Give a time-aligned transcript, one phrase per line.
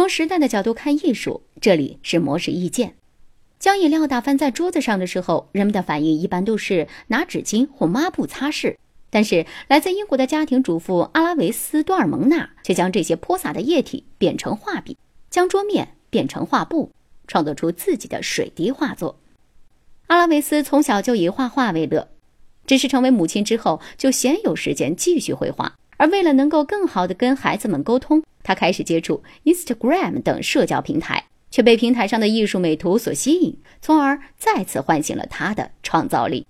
[0.00, 2.94] 从时代的角度看艺术，这里是模式意见。
[3.58, 8.76] 将饮料打翻在桌子上的时候，人们的反应一般都是拿纸巾或抹布擦拭。
[9.10, 14.96] 但是，来自英国的家庭主妇阿拉维斯·多尔蒙纳却将这些泼洒的液体变成画笔，
[15.28, 16.90] 将桌面变成画布，
[17.26, 19.18] 创作出自己的水滴画作。
[20.06, 22.08] 阿拉维斯从小就以画画为乐，
[22.64, 25.76] 只是成为母亲之后，就鲜有时间继续绘画。
[26.00, 31.26] 而为了能够更好地跟孩子们沟通，他开始接触 Instagram 等社交平台。
[31.50, 36.46] 却被平台上的艺术美图所吸引，从而再次唤醒了他的创造力。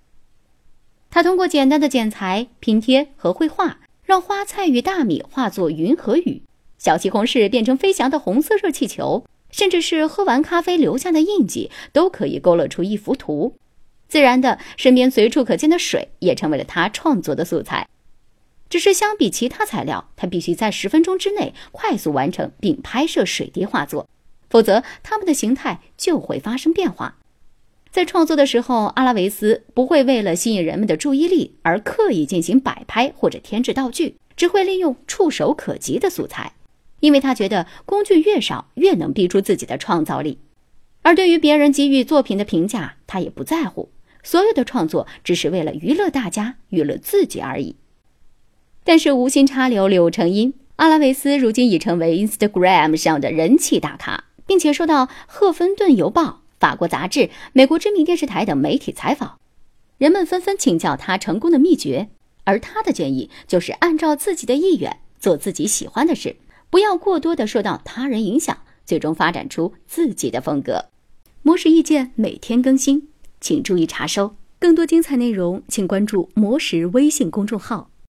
[1.09, 6.43] 他通过简单的剪裁、拼贴和绘画，让花菜与大米化作云和雨，
[6.77, 13.55] 小西红柿变成飞翔的红色热气球，甚至是喝完咖啡留下的印记，都可以勾勒出一幅图。
[14.07, 17.89] 自然的，身边随处可见的水也成为了他创作的素材。
[18.71, 24.09] 只是相比其他材料，他必须在十分钟之内快速完成并拍摄水滴画作。
[24.49, 27.19] 否则，它们的形态就会发生变化。
[27.91, 36.55] 在创作的时候，阿拉维斯不会为了吸引人们的注意力而刻意进行摆拍或者添置道具，只会利用触手可及的素材，
[37.01, 40.39] 因为他觉得工具越少，越能逼出自己的创造力。
[41.03, 43.91] 而对于别人给予作品的评价，他也不在乎。
[44.23, 47.75] 所有的创作只是为了娱乐大家、娱乐自己而已。
[48.91, 54.25] 但是无心插柳柳成荫，阿拉维斯如今已成为 Instagram 上的人气大咖。
[54.49, 56.23] 并且受到《赫芬顿邮报》、
[56.59, 59.39] 法国杂志、美国知名电视台等媒体采访，
[59.99, 62.09] 人们纷纷请教他成功的秘诀，
[62.43, 66.35] 而他的建议就是按照自己的意愿做自己喜欢的事，
[66.69, 70.87] 不要过多的受到他人影响，最终发展出自己的风格。
[71.43, 73.07] 魔石意见每天更新，
[73.41, 74.35] 请注意查收。
[74.59, 77.90] 更多精彩内容，请关注魔石微信公众号。